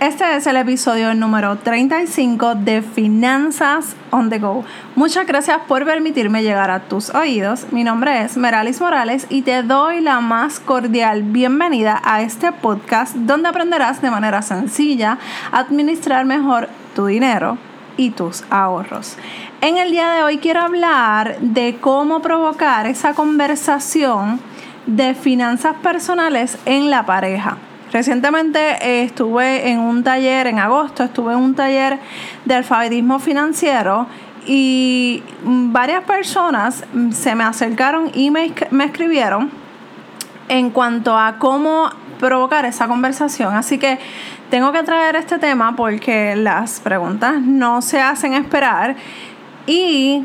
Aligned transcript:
Este 0.00 0.36
es 0.36 0.46
el 0.46 0.56
episodio 0.56 1.12
número 1.12 1.56
35 1.56 2.54
de 2.54 2.82
Finanzas 2.82 3.96
on 4.12 4.30
the 4.30 4.38
Go. 4.38 4.64
Muchas 4.94 5.26
gracias 5.26 5.58
por 5.66 5.84
permitirme 5.84 6.44
llegar 6.44 6.70
a 6.70 6.78
tus 6.78 7.12
oídos. 7.12 7.66
Mi 7.72 7.82
nombre 7.82 8.22
es 8.22 8.36
Meralis 8.36 8.80
Morales 8.80 9.26
y 9.28 9.42
te 9.42 9.64
doy 9.64 10.00
la 10.00 10.20
más 10.20 10.60
cordial 10.60 11.24
bienvenida 11.24 12.00
a 12.04 12.22
este 12.22 12.52
podcast 12.52 13.16
donde 13.16 13.48
aprenderás 13.48 14.00
de 14.00 14.12
manera 14.12 14.40
sencilla 14.42 15.18
a 15.50 15.58
administrar 15.58 16.24
mejor 16.24 16.68
tu 16.94 17.06
dinero 17.06 17.58
y 17.96 18.10
tus 18.10 18.44
ahorros. 18.50 19.16
En 19.60 19.78
el 19.78 19.90
día 19.90 20.10
de 20.10 20.22
hoy 20.22 20.38
quiero 20.38 20.60
hablar 20.60 21.40
de 21.40 21.78
cómo 21.80 22.22
provocar 22.22 22.86
esa 22.86 23.14
conversación 23.14 24.38
de 24.86 25.16
finanzas 25.16 25.74
personales 25.82 26.56
en 26.66 26.88
la 26.88 27.04
pareja. 27.04 27.58
Recientemente 27.92 28.58
eh, 28.82 29.04
estuve 29.04 29.70
en 29.70 29.80
un 29.80 30.04
taller, 30.04 30.46
en 30.46 30.58
agosto, 30.58 31.04
estuve 31.04 31.32
en 31.32 31.38
un 31.38 31.54
taller 31.54 31.98
de 32.44 32.54
alfabetismo 32.54 33.18
financiero 33.18 34.06
y 34.46 35.22
varias 35.42 36.04
personas 36.04 36.84
mm, 36.92 37.12
se 37.12 37.34
me 37.34 37.44
acercaron 37.44 38.10
y 38.14 38.30
me, 38.30 38.52
me 38.70 38.84
escribieron 38.84 39.50
en 40.48 40.70
cuanto 40.70 41.16
a 41.16 41.38
cómo 41.38 41.90
provocar 42.18 42.64
esa 42.64 42.88
conversación. 42.88 43.54
Así 43.54 43.78
que 43.78 43.98
tengo 44.50 44.72
que 44.72 44.82
traer 44.82 45.16
este 45.16 45.38
tema 45.38 45.76
porque 45.76 46.36
las 46.36 46.80
preguntas 46.80 47.40
no 47.40 47.80
se 47.80 48.00
hacen 48.00 48.34
esperar 48.34 48.96
y 49.66 50.24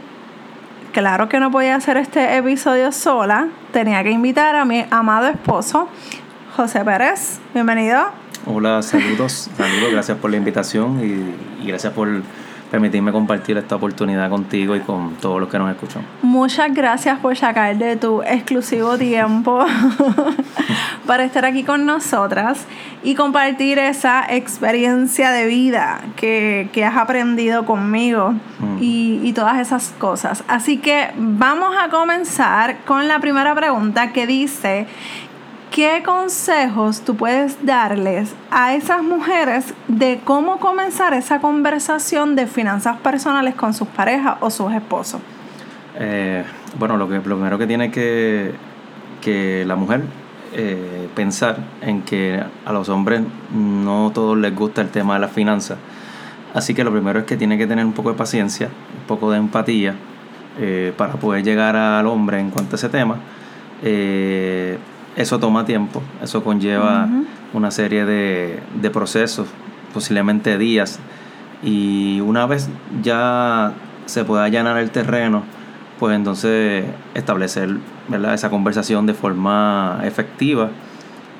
claro 0.91 1.27
que 1.29 1.39
no 1.39 1.51
podía 1.51 1.75
hacer 1.75 1.97
este 1.97 2.37
episodio 2.37 2.91
sola, 2.91 3.47
tenía 3.71 4.03
que 4.03 4.11
invitar 4.11 4.55
a 4.55 4.65
mi 4.65 4.85
amado 4.89 5.27
esposo 5.27 5.89
José 6.55 6.85
Pérez. 6.85 7.39
Bienvenido. 7.53 8.05
Hola, 8.45 8.83
saludos, 8.83 9.49
saludos, 9.57 9.91
gracias 9.91 10.17
por 10.19 10.29
la 10.29 10.37
invitación 10.37 10.99
y, 11.03 11.65
gracias 11.67 11.93
por 11.93 12.07
permitirme 12.69 13.11
compartir 13.11 13.57
esta 13.57 13.75
oportunidad 13.75 14.29
contigo 14.29 14.75
y 14.75 14.79
con 14.81 15.15
todos 15.15 15.39
los 15.39 15.49
que 15.49 15.57
nos 15.57 15.71
escuchan. 15.71 16.03
Muchas 16.21 16.71
gracias 16.73 17.19
por 17.19 17.35
sacar 17.35 17.75
de 17.77 17.95
tu 17.95 18.21
exclusivo 18.21 18.97
tiempo 18.99 19.65
para 21.07 21.23
estar 21.23 21.43
aquí 21.45 21.63
con 21.63 21.87
nosotras 21.87 22.65
y 23.03 23.15
compartir 23.15 23.79
esa 23.79 24.23
experiencia 24.29 25.31
de 25.31 25.47
vida 25.47 26.01
que, 26.15 26.69
has 26.85 26.97
aprendido 26.97 27.65
conmigo 27.65 28.33
mm. 28.59 28.77
y, 28.79 29.21
y 29.23 29.33
todas 29.33 29.57
esas 29.59 29.89
cosas. 29.97 30.43
Así 30.47 30.77
que 30.77 31.11
vamos 31.17 31.75
a 31.79 31.89
comenzar 31.89 32.77
con 32.85 33.07
la 33.07 33.19
primera 33.19 33.55
pregunta 33.55 34.13
que 34.13 34.27
dice, 34.27 34.87
¿qué 35.73 36.03
consejos 36.05 37.01
tú 37.01 37.15
puedes 37.15 37.65
darles 37.65 38.35
a 38.51 38.75
esas 38.75 39.01
mujeres 39.01 39.73
de 39.87 40.21
cómo 40.23 40.59
comenzar 40.59 41.15
esa 41.15 41.41
conversación 41.41 42.35
de 42.35 42.45
finanzas 42.45 42.97
personales 42.97 43.55
con 43.55 43.73
sus 43.73 43.87
parejas 43.87 44.37
o 44.39 44.51
sus 44.51 44.71
esposos? 44.71 45.19
Eh, 45.99 46.43
bueno, 46.77 46.95
lo, 46.95 47.09
que, 47.09 47.19
primero 47.21 47.57
que 47.57 47.65
tiene 47.65 47.89
que, 47.89 48.53
que 49.19 49.63
la 49.65 49.75
mujer 49.75 50.03
eh, 50.53 51.09
pensar 51.15 51.57
en 51.81 52.03
que 52.03 52.39
a 52.65 52.71
los 52.71 52.87
hombres 52.89 53.23
no 53.51 54.11
todos 54.13 54.37
les 54.37 54.55
gusta 54.55 54.81
el 54.81 54.89
tema 54.89 55.15
de 55.15 55.21
las 55.21 55.31
finanzas. 55.31 55.79
Así 56.53 56.75
que 56.75 56.83
lo 56.83 56.91
primero 56.91 57.17
es 57.17 57.25
que 57.25 57.35
tiene 57.35 57.57
que 57.57 57.65
tener 57.65 57.83
un 57.83 57.93
poco 57.93 58.11
de 58.11 58.15
paciencia, 58.15 58.67
un 58.67 59.07
poco 59.07 59.31
de 59.31 59.39
empatía 59.39 59.95
eh, 60.59 60.93
para 60.95 61.13
poder 61.13 61.43
llegar 61.43 61.75
al 61.75 62.05
hombre 62.05 62.39
en 62.39 62.51
cuanto 62.51 62.75
a 62.75 62.77
ese 62.77 62.89
tema 62.89 63.17
eso 65.15 65.39
toma 65.39 65.65
tiempo, 65.65 66.01
eso 66.21 66.43
conlleva 66.43 67.07
una 67.53 67.71
serie 67.71 68.05
de, 68.05 68.59
de, 68.81 68.89
procesos, 68.89 69.47
posiblemente 69.93 70.57
días, 70.57 70.99
y 71.61 72.19
una 72.21 72.45
vez 72.45 72.69
ya 73.01 73.73
se 74.05 74.25
pueda 74.25 74.43
allanar 74.43 74.77
el 74.77 74.91
terreno, 74.91 75.43
pues 75.99 76.15
entonces 76.15 76.85
establecer 77.13 77.77
¿verdad? 78.09 78.33
esa 78.33 78.49
conversación 78.49 79.05
de 79.05 79.13
forma 79.13 80.01
efectiva, 80.03 80.71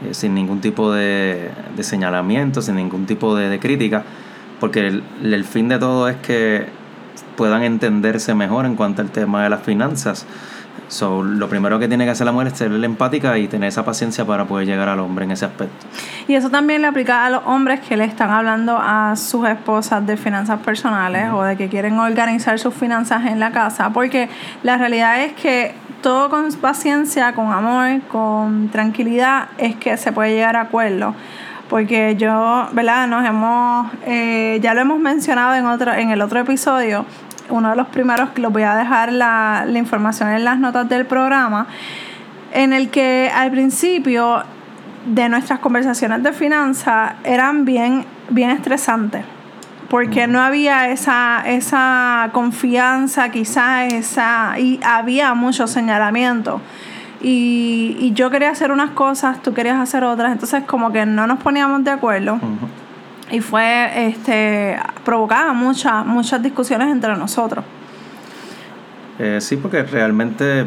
eh, 0.06 0.14
sin 0.14 0.36
ningún 0.36 0.62
tipo 0.62 0.92
de, 0.92 1.50
de, 1.76 1.84
señalamiento, 1.84 2.62
sin 2.62 2.76
ningún 2.76 3.06
tipo 3.06 3.36
de, 3.36 3.50
de 3.50 3.60
crítica, 3.60 4.04
porque 4.60 4.88
el, 4.88 5.04
el 5.24 5.44
fin 5.44 5.68
de 5.68 5.80
todo 5.80 6.08
es 6.08 6.18
que 6.18 6.68
puedan 7.36 7.64
entenderse 7.64 8.36
mejor 8.36 8.66
en 8.66 8.76
cuanto 8.76 9.02
al 9.02 9.10
tema 9.10 9.44
de 9.44 9.50
las 9.50 9.64
finanzas 9.64 10.26
So, 10.94 11.24
lo 11.24 11.50
primero 11.50 11.80
que 11.80 11.88
tiene 11.88 12.06
que 12.06 12.12
hacer 12.12 12.24
la 12.24 12.32
mujer 12.32 12.50
es 12.50 12.54
ser 12.60 12.72
empática 12.72 13.36
y 13.40 13.48
tener 13.48 13.70
esa 13.70 13.84
paciencia 13.84 14.26
para 14.26 14.46
poder 14.46 14.68
llegar 14.68 14.90
al 14.90 15.00
hombre 15.00 15.26
en 15.26 15.32
ese 15.32 15.44
aspecto. 15.46 15.88
Y 16.28 16.36
eso 16.36 16.52
también 16.52 16.84
le 16.84 16.88
aplica 16.88 17.26
a 17.26 17.32
los 17.32 17.42
hombres 17.48 17.80
que 17.80 17.98
le 17.98 18.06
están 18.06 18.30
hablando 18.30 18.78
a 18.80 19.16
sus 19.16 19.48
esposas 19.48 20.06
de 20.06 20.18
finanzas 20.18 20.60
personales 20.60 21.32
o 21.34 21.42
de 21.42 21.58
que 21.58 21.68
quieren 21.68 21.98
organizar 21.98 22.60
sus 22.60 22.76
finanzas 22.76 23.26
en 23.26 23.40
la 23.40 23.50
casa, 23.50 23.90
porque 23.90 24.30
la 24.62 24.78
realidad 24.78 25.24
es 25.24 25.34
que 25.34 25.74
todo 26.04 26.30
con 26.30 26.54
paciencia, 26.54 27.34
con 27.34 27.52
amor, 27.52 28.00
con 28.12 28.70
tranquilidad 28.70 29.48
es 29.58 29.76
que 29.76 29.98
se 29.98 30.12
puede 30.12 30.36
llegar 30.36 30.56
a 30.56 30.62
acuerdo 30.62 31.16
porque 31.70 32.16
yo, 32.18 32.68
¿verdad? 32.74 33.08
Nos 33.08 33.26
hemos, 33.26 33.92
eh, 34.06 34.60
ya 34.62 34.76
lo 34.76 34.82
hemos 34.82 35.00
mencionado 35.00 35.56
en 35.56 35.66
otro, 35.66 35.92
en 35.92 36.12
el 36.12 36.22
otro 36.22 36.40
episodio, 36.40 37.04
uno 37.50 37.70
de 37.70 37.76
los 37.76 37.88
primeros, 37.88 38.30
que 38.30 38.42
los 38.42 38.52
voy 38.52 38.64
a 38.64 38.76
dejar 38.76 39.12
la, 39.12 39.66
la 39.68 39.80
información 39.80 40.30
en 40.30 40.44
las 40.44 40.60
notas 40.60 40.88
del 40.90 41.06
programa, 41.06 41.68
en 42.52 42.74
el 42.74 42.90
que 42.90 43.32
al 43.34 43.52
principio 43.52 44.44
de 45.06 45.30
nuestras 45.30 45.60
conversaciones 45.60 46.24
de 46.24 46.34
finanzas 46.34 47.14
eran 47.24 47.66
bien, 47.66 48.06
bien 48.30 48.52
estresantes 48.52 49.26
porque 49.90 50.26
no 50.26 50.42
había 50.42 50.90
esa, 50.90 51.44
esa 51.46 52.32
confianza, 52.34 53.30
quizás 53.30 53.94
esa, 53.94 54.56
y 54.58 54.80
había 54.84 55.36
mucho 55.36 55.68
señalamiento. 55.68 56.62
Y, 57.22 57.96
y, 58.00 58.12
yo 58.14 58.32
quería 58.32 58.50
hacer 58.50 58.72
unas 58.72 58.90
cosas, 58.90 59.44
tú 59.44 59.54
querías 59.54 59.78
hacer 59.78 60.04
otras, 60.04 60.32
entonces 60.32 60.64
como 60.64 60.92
que 60.92 61.06
no 61.06 61.28
nos 61.28 61.38
poníamos 61.38 61.84
de 61.84 61.92
acuerdo 61.92 62.40
y 63.34 63.42
fue 63.42 64.08
este 64.10 64.78
provocaba 65.04 65.54
muchas 65.54 66.06
muchas 66.06 66.42
discusiones 66.42 66.90
entre 66.90 67.18
nosotros. 67.18 67.66
Eh, 69.18 69.40
sí 69.42 69.58
porque 69.58 69.82
realmente 69.84 70.66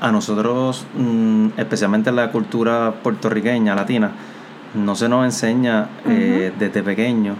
a 0.00 0.10
nosotros 0.10 0.86
mm, 0.96 1.48
especialmente 1.58 2.08
en 2.08 2.16
la 2.16 2.32
cultura 2.32 2.94
puertorriqueña 3.02 3.74
latina 3.74 4.12
no 4.74 4.94
se 4.94 5.10
nos 5.10 5.26
enseña 5.26 5.88
eh, 6.06 6.52
desde 6.58 6.82
pequeño 6.82 7.34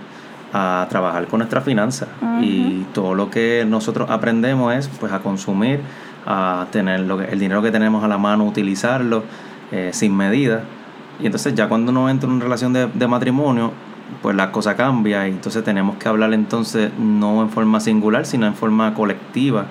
a 0.53 0.87
trabajar 0.91 1.27
con 1.27 1.39
nuestras 1.39 1.65
finanzas. 1.65 2.09
Y 2.41 2.85
todo 2.93 3.15
lo 3.15 3.31
que 3.31 3.65
nosotros 3.67 4.11
aprendemos 4.11 4.75
es 4.75 4.89
pues 4.89 5.11
a 5.13 5.21
consumir 5.21 5.81
a 6.27 6.67
tener 6.71 7.01
lo 7.01 7.19
que, 7.19 7.25
el 7.25 7.39
dinero 7.39 7.63
que 7.63 7.71
tenemos 7.71 8.05
a 8.05 8.09
la 8.09 8.19
mano 8.19 8.45
utilizarlo 8.45 9.25
eh, 9.73 9.91
sin 9.93 10.15
medida. 10.15 10.63
Y 11.19 11.27
entonces 11.27 11.55
ya 11.55 11.67
cuando 11.67 11.93
uno 11.93 12.11
entra 12.11 12.29
en 12.29 12.35
una 12.37 12.45
relación 12.45 12.73
de, 12.75 12.87
de 12.87 13.07
matrimonio 13.07 13.73
pues 14.23 14.37
la 14.37 14.53
cosa 14.53 14.77
cambia 14.77 15.27
y 15.29 15.33
entonces 15.33 15.63
tenemos 15.65 15.97
que 15.97 16.09
hablar 16.09 16.33
entonces 16.35 16.91
no 16.99 17.43
en 17.43 17.51
forma 17.51 17.81
singular, 17.81 18.27
sino 18.27 18.47
en 18.47 18.55
forma 18.55 18.95
colectiva. 18.95 19.67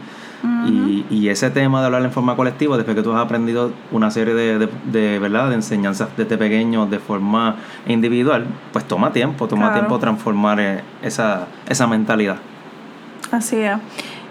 y, 0.67 1.05
y, 1.09 1.29
ese 1.29 1.49
tema 1.49 1.79
de 1.79 1.87
hablar 1.87 2.03
en 2.03 2.11
forma 2.11 2.35
colectiva, 2.35 2.77
después 2.77 2.95
que 2.95 3.01
tú 3.01 3.11
has 3.11 3.23
aprendido 3.23 3.71
una 3.91 4.11
serie 4.11 4.35
de, 4.35 4.69
de, 4.85 5.17
¿verdad? 5.17 5.49
de 5.49 5.55
enseñanzas 5.55 6.09
desde 6.17 6.37
pequeño 6.37 6.85
de 6.85 6.99
forma 6.99 7.55
individual, 7.87 8.45
pues 8.71 8.85
toma 8.85 9.11
tiempo, 9.11 9.47
toma 9.47 9.73
tiempo 9.73 9.97
transformar 9.97 10.59
eh, 10.59 10.83
esa, 11.01 11.47
esa 11.67 11.87
mentalidad. 11.87 12.37
Así 13.31 13.57
es. 13.57 13.77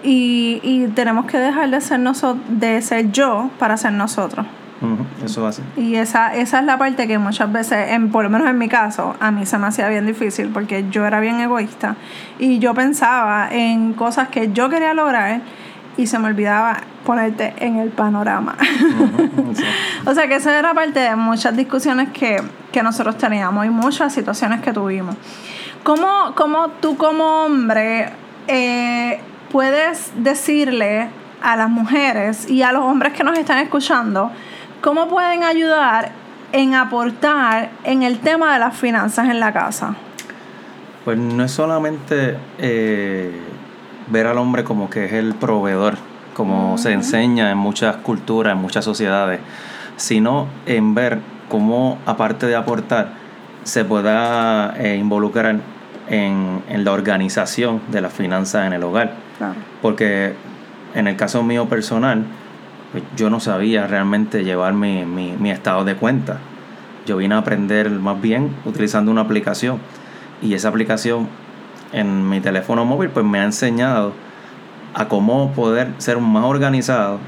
Y, 0.05 0.61
y 0.63 0.87
tenemos 0.95 1.27
que 1.27 1.39
dejar 1.39 1.71
de 1.71 1.81
ser, 1.81 1.99
nosotros 1.99 2.45
de 2.49 2.81
ser 2.81 3.11
yo 3.11 3.51
para 3.59 3.77
ser 3.77 3.93
nosotros. 3.93 4.47
Eso 5.25 5.47
hace. 5.47 5.63
Y 5.77 5.95
esa, 5.97 6.35
esa 6.35 6.59
es 6.59 6.65
la 6.65 6.79
parte 6.79 7.07
que 7.07 7.19
muchas 7.19 7.51
veces, 7.51 7.91
en, 7.91 8.11
por 8.11 8.25
lo 8.25 8.31
menos 8.31 8.49
en 8.49 8.59
mi 8.59 8.69
caso, 8.69 9.17
a 9.21 9.31
mí 9.31 9.47
se 9.47 9.57
me 9.59 9.67
hacía 9.67 9.89
bien 9.89 10.07
difícil 10.07 10.49
porque 10.49 10.85
yo 10.91 11.07
era 11.07 11.21
bien 11.21 11.41
egoísta 11.41 11.97
y 12.39 12.59
yo 12.59 12.75
pensaba 12.75 13.49
en 13.51 13.95
cosas 13.95 14.29
que 14.29 14.53
yo 14.53 14.69
quería 14.69 14.93
lograr 14.93 15.41
y 15.97 16.07
se 16.07 16.19
me 16.19 16.29
olvidaba 16.29 16.79
ponerte 17.05 17.55
en 17.59 17.77
el 17.77 17.91
panorama. 17.91 18.57
o 20.07 20.15
sea 20.15 20.27
que 20.27 20.37
esa 20.37 20.59
era 20.59 20.75
parte 20.75 21.01
de 21.01 21.17
muchas 21.17 21.57
discusiones 21.57 22.11
que, 22.11 22.43
nosotros 22.83 23.17
teníamos 23.17 23.65
y 23.65 23.71
muchas 23.71 24.13
situaciones 24.13 24.61
que 24.61 24.73
tuvimos. 24.73 25.15
¿Cómo, 25.85 26.35
cómo 26.35 26.71
tú 26.81 26.97
como 26.97 27.45
hombre 27.45 28.11
eh, 28.49 29.21
puedes 29.53 30.13
decirle 30.17 31.09
a 31.41 31.55
las 31.55 31.71
mujeres 31.71 32.51
y 32.51 32.63
a 32.63 32.73
los 32.73 32.83
hombres 32.83 33.13
que 33.13 33.23
nos 33.23 33.39
están 33.39 33.59
escuchando 33.59 34.33
¿Cómo 34.85 35.09
pueden 35.09 35.45
ayudar 35.45 36.13
en 36.53 36.75
aportar 36.75 37.71
en 37.85 38.03
el 38.03 38.19
tema 38.19 38.53
de 38.53 38.59
las 38.59 38.77
finanzas 38.77 39.31
en 39.31 39.41
la 39.41 39.51
casa? 39.51 39.97
Pues 41.07 41.17
no 41.17 41.43
es 41.43 41.53
solamente 41.53 42.37
eh, 42.59 43.33
ver 44.09 44.27
al 44.27 44.37
hombre 44.37 44.63
como 44.63 44.91
que 44.91 45.07
es 45.07 45.15
el 45.15 45.33
proveedor, 45.37 45.95
como 46.35 46.77
se 46.77 46.93
enseña 46.93 47.51
en 47.51 47.57
muchas 47.57 47.97
culturas, 47.97 48.53
en 48.53 48.59
muchas 48.59 48.85
sociedades, 48.85 49.41
sino 49.97 50.49
en 50.67 50.95
ver 50.95 51.21
cómo, 51.49 51.97
aparte 52.05 52.47
de 52.47 52.55
aportar, 52.55 53.15
se 53.63 53.87
pueda 53.87 54.77
eh, 54.77 54.97
involucrar 54.97 55.61
en, 56.11 56.63
la 56.69 56.93
organización 56.93 57.81
de 57.91 58.03
las 58.03 58.13
finanzas 58.13 58.67
en 58.67 58.75
el 58.75 58.83
hogar. 58.83 59.15
Porque 59.81 60.35
en 60.95 61.09
el 61.09 61.17
caso 61.17 61.43
mío 61.43 61.71
personal, 61.71 62.27
pues, 62.95 63.03
yo 63.17 63.29
no 63.29 63.41
sabía 63.41 63.89
realmente 63.89 64.45
llevar 64.45 64.73
mi, 64.73 65.05
mi, 65.05 65.51
estado 65.51 65.85
de 65.85 65.97
cuenta. 65.97 66.39
Yo 67.07 67.17
vine 67.17 67.35
a 67.35 67.39
aprender 67.39 67.91
más 67.91 68.23
bien 68.23 68.55
utilizando 68.65 69.11
una 69.11 69.23
aplicación. 69.23 69.81
Y 70.41 70.55
esa 70.55 70.69
aplicación 70.69 71.27
en 71.93 72.31
mi 72.31 72.39
teléfono 72.39 72.85
móvil 72.85 73.11
pues 73.11 73.27
me 73.27 73.41
ha 73.41 73.45
enseñado 73.45 74.13
a 74.95 75.09
cómo 75.09 75.51
poder 75.55 75.89
ser 75.99 76.19
más 76.19 76.45
organizado, 76.45 77.19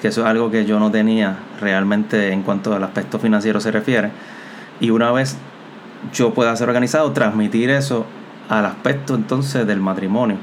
que 0.00 0.08
eso 0.08 0.22
es 0.22 0.26
algo 0.26 0.50
que 0.50 0.64
yo 0.64 0.80
no 0.80 0.90
tenía 0.90 1.36
realmente 1.60 2.32
en 2.32 2.42
cuanto 2.42 2.74
al 2.74 2.82
aspecto 2.82 3.20
financiero 3.20 3.60
se 3.60 3.70
refiere. 3.70 4.10
Y 4.80 4.90
una 4.90 5.12
vez 5.12 5.36
yo 6.12 6.34
pueda 6.34 6.56
ser 6.56 6.68
organizado, 6.68 7.12
transmitir 7.12 7.70
eso 7.70 8.06
al 8.48 8.66
aspecto 8.66 9.14
entonces 9.14 9.68
del 9.68 9.78
matrimonio. 9.78 10.38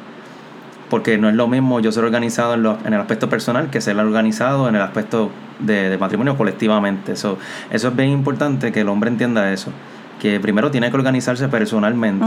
Porque 0.89 1.17
no 1.17 1.29
es 1.29 1.35
lo 1.35 1.47
mismo 1.47 1.79
yo 1.79 1.91
ser 1.91 2.03
organizado 2.03 2.55
en, 2.55 2.65
en 2.87 2.93
el 2.93 2.99
aspecto 2.99 3.29
personal 3.29 3.69
que 3.69 3.81
ser 3.81 3.97
organizado 3.97 4.67
en 4.67 4.75
el 4.75 4.81
aspecto 4.81 5.29
de, 5.59 5.97
matrimonio 5.97 6.37
colectivamente. 6.37 7.13
Eso, 7.13 7.37
eso 7.69 7.87
es 7.89 7.95
bien 7.95 8.09
importante 8.09 8.71
que 8.71 8.81
el 8.81 8.89
hombre 8.89 9.09
entienda 9.09 9.51
eso. 9.51 9.71
Que 10.19 10.39
primero 10.39 10.69
tiene 10.71 10.89
que 10.89 10.97
organizarse 10.97 11.47
personalmente, 11.47 12.25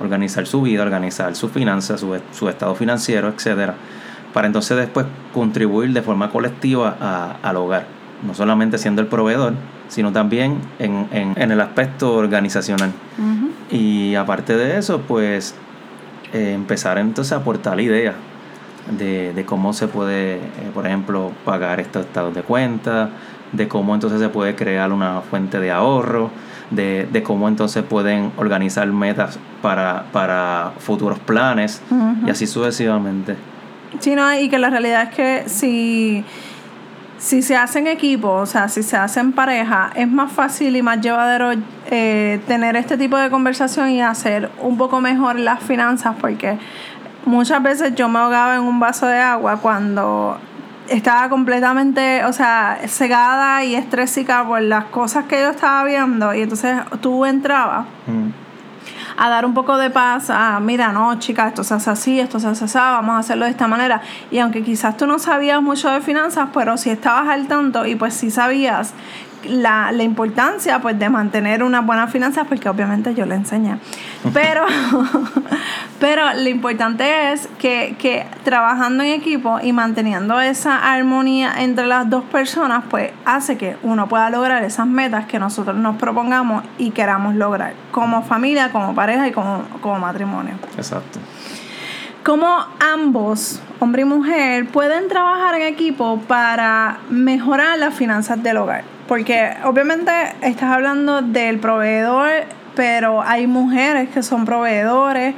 organizar 0.00 0.46
su 0.46 0.60
vida, 0.62 0.82
organizar 0.82 1.34
sus 1.34 1.50
finanzas, 1.50 2.00
su, 2.00 2.18
su 2.32 2.48
estado 2.50 2.74
financiero, 2.74 3.28
etcétera, 3.28 3.74
para 4.34 4.46
entonces 4.46 4.76
después 4.76 5.06
contribuir 5.32 5.92
de 5.94 6.02
forma 6.02 6.30
colectiva 6.30 7.38
al 7.42 7.56
hogar. 7.56 7.86
No 8.26 8.34
solamente 8.34 8.78
siendo 8.78 9.00
el 9.00 9.08
proveedor, 9.08 9.54
sino 9.88 10.12
también 10.12 10.58
en, 10.78 11.08
en, 11.12 11.50
el 11.50 11.60
aspecto 11.60 12.14
organizacional. 12.14 12.92
Y 13.70 14.14
aparte 14.14 14.56
de 14.56 14.78
eso, 14.78 15.00
pues 15.00 15.54
eh, 16.34 16.52
empezar 16.52 16.98
entonces 16.98 17.32
a 17.32 17.36
aportar 17.36 17.80
ideas 17.80 18.14
de, 18.90 19.32
de 19.32 19.44
cómo 19.44 19.72
se 19.72 19.88
puede, 19.88 20.34
eh, 20.34 20.40
por 20.74 20.86
ejemplo, 20.86 21.32
pagar 21.44 21.80
estos 21.80 22.04
estados 22.04 22.34
de 22.34 22.42
cuenta, 22.42 23.08
de 23.52 23.68
cómo 23.68 23.94
entonces 23.94 24.20
se 24.20 24.28
puede 24.28 24.54
crear 24.54 24.92
una 24.92 25.20
fuente 25.20 25.60
de 25.60 25.70
ahorro, 25.70 26.30
de, 26.70 27.08
de 27.10 27.22
cómo 27.22 27.48
entonces 27.48 27.82
pueden 27.84 28.32
organizar 28.36 28.86
metas 28.88 29.38
para, 29.62 30.06
para 30.12 30.72
futuros 30.78 31.18
planes 31.20 31.80
y 32.26 32.30
así 32.30 32.46
sucesivamente. 32.46 33.36
Sí, 34.00 34.14
no, 34.16 34.34
y 34.36 34.48
que 34.48 34.58
la 34.58 34.70
realidad 34.70 35.04
es 35.04 35.14
que 35.14 35.48
si 35.48 36.24
si 37.24 37.40
se 37.40 37.56
hace 37.56 37.78
en 37.78 37.86
equipo, 37.86 38.30
o 38.30 38.44
sea, 38.44 38.68
si 38.68 38.82
se 38.82 38.98
hace 38.98 39.18
en 39.18 39.32
pareja, 39.32 39.90
es 39.94 40.06
más 40.06 40.30
fácil 40.30 40.76
y 40.76 40.82
más 40.82 41.00
llevadero 41.00 41.52
eh, 41.86 42.38
tener 42.46 42.76
este 42.76 42.98
tipo 42.98 43.16
de 43.16 43.30
conversación 43.30 43.88
y 43.92 44.02
hacer 44.02 44.50
un 44.60 44.76
poco 44.76 45.00
mejor 45.00 45.38
las 45.38 45.60
finanzas, 45.62 46.16
porque 46.20 46.58
muchas 47.24 47.62
veces 47.62 47.94
yo 47.94 48.10
me 48.10 48.18
ahogaba 48.18 48.56
en 48.56 48.60
un 48.60 48.78
vaso 48.78 49.06
de 49.06 49.20
agua 49.20 49.56
cuando 49.62 50.36
estaba 50.90 51.30
completamente, 51.30 52.26
o 52.26 52.32
sea, 52.34 52.78
cegada 52.88 53.64
y 53.64 53.74
estrésica 53.74 54.46
por 54.46 54.60
las 54.60 54.84
cosas 54.84 55.24
que 55.24 55.40
yo 55.40 55.48
estaba 55.48 55.82
viendo 55.84 56.34
y 56.34 56.42
entonces 56.42 56.76
tú 57.00 57.24
entrabas. 57.24 57.86
Mm 58.06 58.43
a 59.16 59.28
dar 59.28 59.44
un 59.44 59.54
poco 59.54 59.76
de 59.76 59.90
paz 59.90 60.30
a, 60.30 60.58
mira, 60.60 60.92
no, 60.92 61.18
chica, 61.18 61.48
esto 61.48 61.64
se 61.64 61.74
hace 61.74 61.90
así, 61.90 62.20
esto 62.20 62.40
se 62.40 62.48
hace 62.48 62.64
así, 62.64 62.78
vamos 62.78 63.16
a 63.16 63.18
hacerlo 63.18 63.44
de 63.44 63.50
esta 63.50 63.68
manera. 63.68 64.02
Y 64.30 64.38
aunque 64.38 64.62
quizás 64.62 64.96
tú 64.96 65.06
no 65.06 65.18
sabías 65.18 65.62
mucho 65.62 65.90
de 65.90 66.00
finanzas, 66.00 66.48
pero 66.52 66.76
si 66.76 66.90
estabas 66.90 67.28
al 67.28 67.46
tanto 67.46 67.86
y 67.86 67.94
pues 67.96 68.14
sí 68.14 68.30
sabías 68.30 68.94
la, 69.48 69.92
la, 69.92 70.02
importancia 70.02 70.80
pues 70.80 70.98
de 70.98 71.08
mantener 71.08 71.62
una 71.62 71.80
buena 71.80 72.06
finanzas 72.06 72.46
porque 72.48 72.68
obviamente 72.68 73.14
yo 73.14 73.26
le 73.26 73.34
enseñé. 73.34 73.78
Pero 74.32 74.64
pero 76.00 76.34
lo 76.34 76.48
importante 76.48 77.32
es 77.32 77.48
que, 77.58 77.96
que, 77.98 78.26
trabajando 78.44 79.02
en 79.02 79.12
equipo 79.12 79.58
y 79.62 79.72
manteniendo 79.72 80.40
esa 80.40 80.92
armonía 80.92 81.62
entre 81.62 81.86
las 81.86 82.10
dos 82.10 82.24
personas 82.24 82.84
pues 82.90 83.12
hace 83.24 83.56
que 83.56 83.76
uno 83.82 84.08
pueda 84.08 84.28
lograr 84.30 84.62
esas 84.64 84.86
metas 84.86 85.26
que 85.26 85.38
nosotros 85.38 85.76
nos 85.76 85.96
propongamos 85.96 86.64
y 86.78 86.90
queramos 86.90 87.34
lograr 87.34 87.74
como 87.90 88.22
familia 88.22 88.70
como 88.70 88.94
pareja 88.94 89.28
y 89.28 89.32
como, 89.32 89.62
como 89.80 89.98
matrimonio. 89.98 90.54
Exacto. 90.76 91.20
Cómo 92.24 92.48
ambos, 92.80 93.60
hombre 93.80 94.02
y 94.02 94.04
mujer, 94.06 94.66
pueden 94.68 95.08
trabajar 95.08 95.56
en 95.56 95.62
equipo 95.62 96.18
para 96.26 96.98
mejorar 97.10 97.78
las 97.78 97.94
finanzas 97.94 98.42
del 98.42 98.56
hogar. 98.56 98.93
Porque 99.08 99.54
obviamente 99.64 100.10
estás 100.40 100.72
hablando 100.72 101.20
del 101.20 101.58
proveedor, 101.58 102.30
pero 102.74 103.22
hay 103.22 103.46
mujeres 103.46 104.08
que 104.08 104.22
son 104.22 104.44
proveedores 104.44 105.34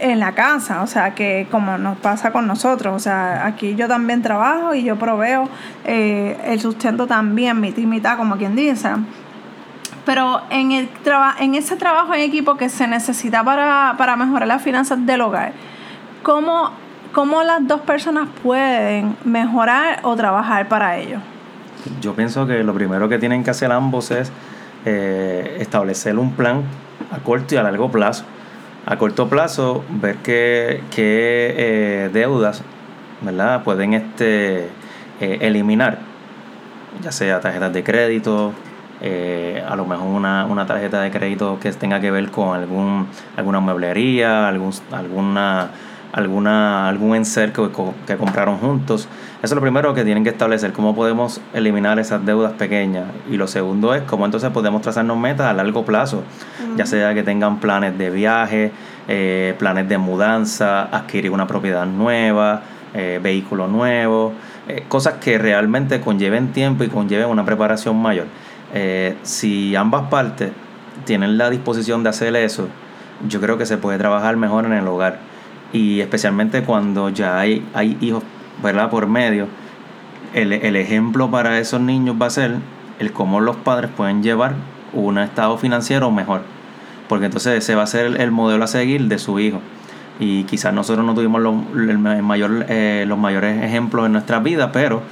en 0.00 0.18
la 0.18 0.32
casa, 0.32 0.82
o 0.82 0.86
sea, 0.86 1.14
que 1.14 1.46
como 1.50 1.76
nos 1.76 1.98
pasa 1.98 2.32
con 2.32 2.46
nosotros, 2.46 2.94
o 2.94 2.98
sea, 2.98 3.44
aquí 3.44 3.74
yo 3.76 3.86
también 3.86 4.22
trabajo 4.22 4.74
y 4.74 4.82
yo 4.82 4.96
proveo 4.96 5.48
eh, 5.84 6.38
el 6.46 6.60
sustento 6.60 7.06
también, 7.06 7.60
mi 7.60 7.70
mitad, 7.72 8.16
como 8.16 8.36
quien 8.36 8.56
dice. 8.56 8.88
Pero 10.06 10.40
en, 10.48 10.72
el 10.72 10.88
en 11.38 11.54
ese 11.54 11.76
trabajo 11.76 12.14
en 12.14 12.22
equipo 12.22 12.56
que 12.56 12.70
se 12.70 12.86
necesita 12.86 13.44
para, 13.44 13.94
para 13.98 14.16
mejorar 14.16 14.48
las 14.48 14.62
finanzas 14.62 15.04
del 15.04 15.20
hogar, 15.20 15.52
¿cómo, 16.22 16.70
¿cómo 17.12 17.42
las 17.42 17.66
dos 17.66 17.82
personas 17.82 18.28
pueden 18.42 19.16
mejorar 19.24 20.00
o 20.02 20.16
trabajar 20.16 20.68
para 20.68 20.96
ello? 20.96 21.18
Yo 22.00 22.14
pienso 22.14 22.46
que 22.46 22.62
lo 22.62 22.74
primero 22.74 23.08
que 23.08 23.18
tienen 23.18 23.44
que 23.44 23.50
hacer 23.50 23.72
ambos 23.72 24.10
es 24.10 24.30
eh, 24.84 25.58
establecer 25.60 26.18
un 26.18 26.32
plan 26.32 26.62
a 27.10 27.18
corto 27.18 27.54
y 27.54 27.58
a 27.58 27.62
largo 27.62 27.90
plazo. 27.90 28.24
A 28.86 28.96
corto 28.96 29.28
plazo, 29.28 29.84
ver 29.90 30.16
qué, 30.16 30.82
qué 30.94 31.54
eh, 31.56 32.10
deudas 32.12 32.62
¿verdad? 33.20 33.62
pueden 33.62 33.92
este, 33.92 34.68
eh, 35.20 35.38
eliminar, 35.42 35.98
ya 37.02 37.12
sea 37.12 37.40
tarjetas 37.40 37.72
de 37.72 37.84
crédito, 37.84 38.54
a 39.68 39.76
lo 39.76 39.86
mejor 39.86 40.06
una, 40.08 40.46
una, 40.46 40.66
tarjeta 40.66 41.00
de 41.00 41.10
crédito 41.10 41.58
que 41.60 41.72
tenga 41.72 42.00
que 42.00 42.10
ver 42.10 42.30
con 42.30 42.54
algún, 42.54 43.06
alguna 43.36 43.60
mueblería, 43.60 44.48
algún, 44.48 44.72
alguna 44.92 45.70
alguna, 46.12 46.88
algún 46.88 47.16
enser 47.16 47.52
que, 47.52 47.68
que 48.06 48.16
compraron 48.16 48.58
juntos. 48.58 49.08
Eso 49.42 49.46
es 49.46 49.52
lo 49.52 49.60
primero 49.60 49.94
que 49.94 50.04
tienen 50.04 50.24
que 50.24 50.30
establecer, 50.30 50.72
cómo 50.72 50.94
podemos 50.94 51.40
eliminar 51.54 51.98
esas 51.98 52.24
deudas 52.26 52.52
pequeñas. 52.52 53.06
Y 53.30 53.36
lo 53.36 53.46
segundo 53.46 53.94
es 53.94 54.02
cómo 54.02 54.24
entonces 54.24 54.50
podemos 54.50 54.82
trazarnos 54.82 55.16
metas 55.16 55.46
a 55.46 55.54
largo 55.54 55.84
plazo, 55.84 56.22
ya 56.76 56.86
sea 56.86 57.14
que 57.14 57.22
tengan 57.22 57.58
planes 57.60 57.96
de 57.96 58.10
viaje, 58.10 58.72
eh, 59.08 59.54
planes 59.58 59.88
de 59.88 59.98
mudanza, 59.98 60.82
adquirir 60.82 61.30
una 61.30 61.46
propiedad 61.46 61.86
nueva, 61.86 62.62
eh, 62.92 63.18
vehículo 63.22 63.66
nuevo, 63.66 64.32
eh, 64.68 64.84
cosas 64.88 65.14
que 65.14 65.38
realmente 65.38 66.00
conlleven 66.00 66.52
tiempo 66.52 66.84
y 66.84 66.88
conlleven 66.88 67.28
una 67.28 67.44
preparación 67.44 68.00
mayor. 68.00 68.26
si 69.22 69.74
ambas 69.74 70.08
partes 70.10 70.52
tienen 71.04 71.36
la 71.38 71.50
disposición 71.50 72.04
de 72.04 72.10
hacer 72.10 72.36
eso, 72.36 72.68
yo 73.28 73.40
creo 73.40 73.58
que 73.58 73.66
se 73.66 73.78
puede 73.78 73.98
trabajar 73.98 74.36
mejor 74.36 74.64
en 74.64 74.74
el 74.74 74.86
hogar 74.86 75.18
y 75.72 76.00
especialmente 76.00 76.62
cuando 76.62 77.08
ya 77.10 77.38
hay, 77.38 77.66
hay 77.74 77.96
hijos 78.00 78.22
¿verdad? 78.62 78.90
por 78.90 79.06
medio, 79.06 79.46
el, 80.34 80.52
el 80.52 80.76
ejemplo 80.76 81.30
para 81.30 81.58
esos 81.58 81.80
niños 81.80 82.16
va 82.20 82.26
a 82.26 82.30
ser 82.30 82.56
el 82.98 83.12
cómo 83.12 83.40
los 83.40 83.56
padres 83.56 83.90
pueden 83.96 84.22
llevar 84.22 84.54
un 84.92 85.18
estado 85.18 85.56
financiero 85.58 86.10
mejor, 86.10 86.42
porque 87.08 87.26
entonces 87.26 87.58
ese 87.58 87.74
va 87.74 87.82
a 87.82 87.86
ser 87.86 88.20
el 88.20 88.30
modelo 88.30 88.64
a 88.64 88.66
seguir 88.66 89.08
de 89.08 89.18
su 89.18 89.38
hijo. 89.38 89.60
Y 90.18 90.44
quizás 90.44 90.74
nosotros 90.74 91.06
no 91.06 91.14
tuvimos 91.14 91.40
los, 91.40 91.54
el 91.74 91.98
mayor, 91.98 92.66
eh, 92.68 93.04
los 93.06 93.18
mayores 93.18 93.62
ejemplos 93.64 94.04
en 94.04 94.12
nuestra 94.12 94.38
vida, 94.38 94.70
pero 94.70 95.02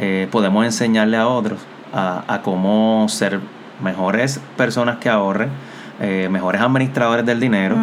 eh, 0.00 0.26
podemos 0.32 0.64
enseñarle 0.64 1.16
a 1.16 1.28
otros 1.28 1.60
a, 1.94 2.24
a 2.26 2.42
cómo 2.42 3.06
ser 3.08 3.38
mejores 3.80 4.40
personas 4.56 4.98
que 4.98 5.08
ahorren, 5.08 5.50
eh, 6.00 6.28
mejores 6.30 6.60
administradores 6.60 7.24
del 7.24 7.38
dinero 7.38 7.76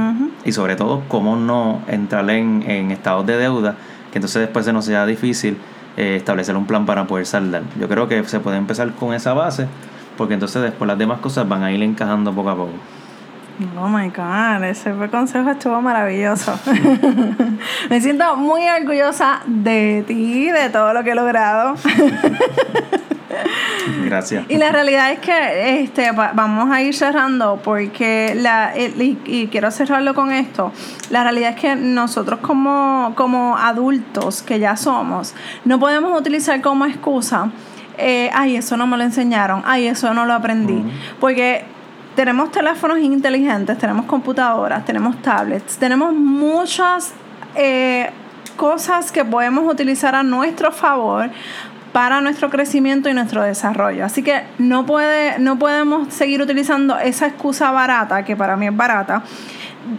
y 0.45 0.51
sobre 0.51 0.75
todo 0.75 1.03
cómo 1.07 1.35
no 1.35 1.81
entrar 1.87 2.29
en, 2.29 2.63
en, 2.69 2.91
estados 2.91 3.25
de 3.25 3.37
deuda 3.37 3.75
que 4.11 4.19
entonces 4.19 4.41
después 4.41 4.65
se 4.65 4.73
nos 4.73 4.85
sea 4.85 5.05
difícil 5.05 5.57
eh, 5.97 6.15
establecer 6.17 6.55
un 6.55 6.65
plan 6.65 6.85
para 6.85 7.05
poder 7.05 7.25
saldar. 7.25 7.63
Yo 7.79 7.87
creo 7.87 8.07
que 8.07 8.23
se 8.25 8.39
puede 8.39 8.57
empezar 8.57 8.91
con 8.93 9.13
esa 9.13 9.33
base 9.33 9.67
porque 10.17 10.35
entonces 10.35 10.61
después 10.61 10.87
las 10.87 10.97
demás 10.97 11.19
cosas 11.19 11.47
van 11.47 11.63
a 11.63 11.71
ir 11.71 11.81
encajando 11.81 12.33
poco 12.33 12.49
a 12.49 12.55
poco. 12.55 12.73
Oh 13.79 13.87
my 13.87 14.09
God, 14.09 14.63
ese 14.63 14.91
consejo 15.11 15.51
estuvo 15.51 15.79
maravilloso. 15.81 16.57
Me 17.89 18.01
siento 18.01 18.35
muy 18.35 18.63
orgullosa 18.67 19.41
de 19.45 20.03
ti, 20.07 20.49
de 20.49 20.69
todo 20.69 20.93
lo 20.93 21.03
que 21.03 21.11
he 21.11 21.15
logrado. 21.15 21.75
Gracias. 24.05 24.45
Y 24.49 24.57
la 24.57 24.71
realidad 24.71 25.11
es 25.11 25.19
que 25.19 25.81
este, 25.81 26.11
vamos 26.11 26.71
a 26.71 26.81
ir 26.81 26.93
cerrando 26.93 27.59
porque, 27.63 28.33
la, 28.35 28.73
y, 28.75 29.47
quiero 29.51 29.71
cerrarlo 29.71 30.13
con 30.13 30.31
esto, 30.31 30.71
la 31.09 31.23
realidad 31.23 31.51
es 31.51 31.61
que 31.61 31.75
nosotros 31.75 32.39
como, 32.41 33.13
como 33.15 33.57
adultos 33.57 34.41
que 34.41 34.59
ya 34.59 34.75
somos, 34.75 35.33
no 35.65 35.79
podemos 35.79 36.19
utilizar 36.19 36.61
como 36.61 36.85
excusa, 36.85 37.51
eh, 37.97 38.29
ay, 38.33 38.55
eso 38.55 38.77
no 38.77 38.87
me 38.87 38.97
lo 38.97 39.03
enseñaron, 39.03 39.61
ay, 39.65 39.87
eso 39.87 40.13
no 40.13 40.25
lo 40.25 40.33
aprendí, 40.33 40.83
porque 41.19 41.65
tenemos 42.15 42.51
teléfonos 42.51 42.99
inteligentes, 42.99 43.77
tenemos 43.77 44.05
computadoras, 44.05 44.85
tenemos 44.85 45.21
tablets, 45.21 45.77
tenemos 45.77 46.13
muchas 46.13 47.13
eh, 47.55 48.09
cosas 48.55 49.11
que 49.11 49.25
podemos 49.25 49.71
utilizar 49.71 50.15
a 50.15 50.23
nuestro 50.23 50.71
favor 50.71 51.29
para 51.93 52.19
nuestro 52.21 52.49
crecimiento 52.49 53.07
y 53.07 53.13
nuestro 53.13 53.43
desarrollo. 53.43 54.03
Así 54.03 54.23
que 54.23 54.43
no, 54.57 54.85
puede, 54.85 55.39
no 55.39 55.57
podemos 55.57 56.13
seguir 56.13 56.41
utilizando 56.41 56.97
esa 56.97 57.27
excusa 57.27 57.71
barata, 57.71 58.25
que 58.25 58.35
para 58.35 58.57
mí 58.57 58.67
es 58.67 58.75
barata, 58.75 59.23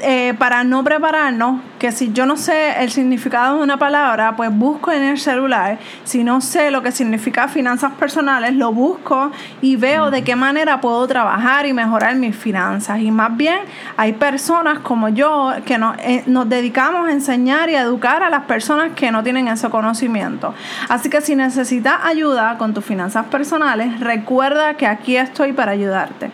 eh, 0.01 0.33
para 0.39 0.65
no 0.65 0.83
prepararnos, 0.83 1.61
que 1.79 1.93
si 1.93 2.11
yo 2.13 2.25
no 2.25 2.39
sé 2.39 2.83
el 2.83 2.91
significado 2.91 3.59
de 3.59 3.65
una 3.65 3.79
palabra, 3.79 4.35
pues 4.35 4.51
busco 4.51 4.91
en 4.91 5.03
el 5.03 5.19
celular. 5.19 5.79
Si 6.05 6.25
no 6.25 6.41
sé 6.41 6.71
lo 6.71 6.83
que 6.83 6.91
significa 6.91 7.49
finanzas 7.49 7.93
personales, 7.93 8.55
lo 8.55 8.73
busco 8.73 9.31
y 9.61 9.77
veo 9.77 10.11
de 10.11 10.25
qué 10.25 10.37
manera 10.37 10.81
puedo 10.81 11.07
trabajar 11.07 11.67
y 11.67 11.75
mejorar 11.75 12.17
mis 12.17 12.35
finanzas. 12.35 13.01
Y 13.01 13.11
más 13.11 13.37
bien 13.37 13.59
hay 13.99 14.15
personas 14.15 14.79
como 14.79 15.11
yo 15.11 15.53
que 15.67 15.77
nos, 15.77 15.99
eh, 15.99 16.23
nos 16.27 16.49
dedicamos 16.49 17.07
a 17.09 17.13
enseñar 17.13 17.69
y 17.69 17.75
a 17.75 17.83
educar 17.83 18.23
a 18.23 18.31
las 18.31 18.45
personas 18.45 18.93
que 18.93 19.11
no 19.11 19.23
tienen 19.23 19.49
ese 19.49 19.69
conocimiento. 19.69 20.55
Así 20.89 21.11
que 21.11 21.21
si 21.21 21.37
necesitas 21.37 21.97
ayuda 22.05 22.57
con 22.57 22.73
tus 22.73 22.85
finanzas 22.85 23.27
personales, 23.27 24.01
recuerda 24.01 24.75
que 24.75 24.87
aquí 24.87 25.17
estoy 25.17 25.53
para 25.53 25.73
ayudarte. 25.73 26.31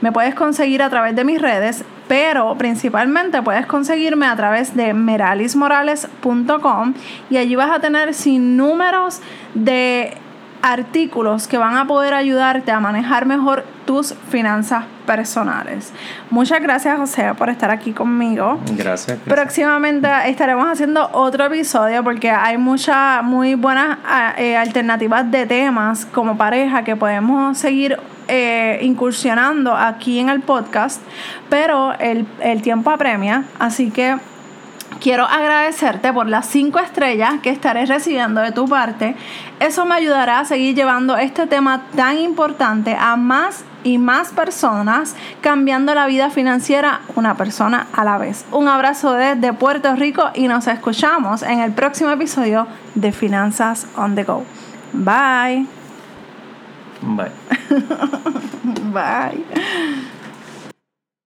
Me 0.00 0.10
puedes 0.10 0.34
conseguir 0.34 0.82
a 0.82 0.88
través 0.88 1.14
de 1.14 1.24
mis 1.24 1.40
redes 1.40 1.84
pero 2.08 2.56
principalmente 2.56 3.42
puedes 3.42 3.66
conseguirme 3.66 4.26
a 4.26 4.36
través 4.36 4.76
de 4.76 4.94
meralismorales.com 4.94 6.94
y 7.30 7.36
allí 7.36 7.56
vas 7.56 7.70
a 7.70 7.80
tener 7.80 8.14
sin 8.14 8.56
números 8.56 9.20
de 9.54 10.16
artículos 10.64 11.46
que 11.46 11.58
van 11.58 11.76
a 11.76 11.86
poder 11.86 12.14
ayudarte 12.14 12.72
a 12.72 12.80
manejar 12.80 13.26
mejor 13.26 13.66
tus 13.84 14.14
finanzas 14.30 14.84
personales. 15.06 15.92
Muchas 16.30 16.62
gracias 16.62 16.98
José 16.98 17.34
por 17.36 17.50
estar 17.50 17.70
aquí 17.70 17.92
conmigo. 17.92 18.58
Gracias. 18.70 19.18
Próximamente 19.26 20.08
estaremos 20.26 20.66
haciendo 20.66 21.10
otro 21.12 21.44
episodio 21.44 22.02
porque 22.02 22.30
hay 22.30 22.56
muchas 22.56 23.22
muy 23.22 23.56
buenas 23.56 23.98
eh, 24.38 24.56
alternativas 24.56 25.30
de 25.30 25.44
temas 25.44 26.06
como 26.06 26.38
pareja 26.38 26.82
que 26.82 26.96
podemos 26.96 27.58
seguir 27.58 27.98
eh, 28.28 28.78
incursionando 28.82 29.74
aquí 29.76 30.18
en 30.18 30.28
el 30.28 30.40
podcast, 30.40 31.00
pero 31.48 31.92
el, 31.98 32.26
el 32.40 32.62
tiempo 32.62 32.90
apremia, 32.90 33.44
así 33.58 33.90
que 33.90 34.16
quiero 35.00 35.24
agradecerte 35.24 36.12
por 36.12 36.28
las 36.28 36.46
cinco 36.46 36.78
estrellas 36.78 37.34
que 37.42 37.50
estaré 37.50 37.86
recibiendo 37.86 38.40
de 38.40 38.52
tu 38.52 38.66
parte. 38.66 39.14
Eso 39.60 39.84
me 39.84 39.94
ayudará 39.94 40.40
a 40.40 40.44
seguir 40.44 40.74
llevando 40.74 41.16
este 41.16 41.46
tema 41.46 41.82
tan 41.94 42.18
importante 42.18 42.96
a 42.98 43.16
más 43.16 43.64
y 43.82 43.98
más 43.98 44.30
personas, 44.30 45.14
cambiando 45.42 45.94
la 45.94 46.06
vida 46.06 46.30
financiera 46.30 47.02
una 47.16 47.36
persona 47.36 47.86
a 47.92 48.04
la 48.04 48.16
vez. 48.16 48.46
Un 48.50 48.66
abrazo 48.66 49.12
desde 49.12 49.52
Puerto 49.52 49.94
Rico 49.94 50.30
y 50.34 50.48
nos 50.48 50.66
escuchamos 50.66 51.42
en 51.42 51.60
el 51.60 51.72
próximo 51.72 52.10
episodio 52.10 52.66
de 52.94 53.12
Finanzas 53.12 53.86
on 53.96 54.14
the 54.14 54.24
Go. 54.24 54.42
Bye. 54.94 55.83
Bye. 57.04 57.32
Bye. 58.92 60.10